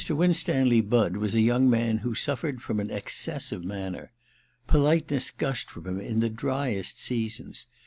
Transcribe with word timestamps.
Winstanley 0.09 0.81
Budd 0.81 1.15
was 1.17 1.35
a 1.35 1.41
young 1.41 1.69
man 1.69 1.99
who 1.99 2.15
suflered 2.15 2.59
from 2.59 2.79
an 2.79 2.89
excess 2.89 3.51
of 3.51 3.63
manner. 3.63 4.11
Polite 4.65 5.11
ness 5.11 5.29
gushed 5.29 5.69
from 5.69 5.85
him 5.85 5.99
in 6.01 6.21
the 6.21 6.27
driest 6.29 6.99
seasons. 6.99 7.67